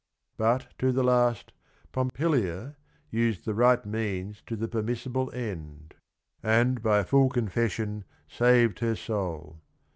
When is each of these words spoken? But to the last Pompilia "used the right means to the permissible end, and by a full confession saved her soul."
But 0.35 0.73
to 0.79 0.91
the 0.91 1.03
last 1.03 1.51
Pompilia 1.91 2.75
"used 3.11 3.45
the 3.45 3.53
right 3.53 3.85
means 3.85 4.41
to 4.47 4.55
the 4.55 4.67
permissible 4.67 5.29
end, 5.31 5.93
and 6.41 6.81
by 6.81 6.97
a 7.01 7.05
full 7.05 7.29
confession 7.29 8.05
saved 8.27 8.79
her 8.79 8.95
soul." 8.95 9.61